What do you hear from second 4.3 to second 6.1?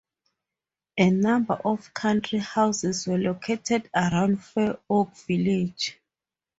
Fair Oak village.